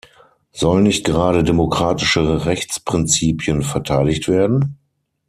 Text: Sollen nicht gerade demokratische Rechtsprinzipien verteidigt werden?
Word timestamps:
Sollen 0.51 0.81
nicht 0.81 1.05
gerade 1.05 1.43
demokratische 1.43 2.47
Rechtsprinzipien 2.47 3.61
verteidigt 3.61 4.27
werden? 4.29 4.79